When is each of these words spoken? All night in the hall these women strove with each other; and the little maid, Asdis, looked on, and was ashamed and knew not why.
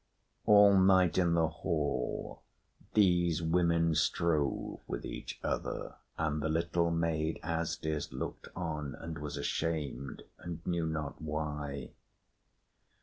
All 0.47 0.75
night 0.79 1.19
in 1.19 1.35
the 1.35 1.47
hall 1.47 2.41
these 2.95 3.43
women 3.43 3.93
strove 3.93 4.79
with 4.87 5.05
each 5.05 5.39
other; 5.43 5.93
and 6.17 6.41
the 6.41 6.49
little 6.49 6.89
maid, 6.89 7.39
Asdis, 7.43 8.11
looked 8.11 8.47
on, 8.55 8.95
and 8.95 9.19
was 9.19 9.37
ashamed 9.37 10.23
and 10.39 10.65
knew 10.65 10.87
not 10.87 11.21
why. 11.21 11.91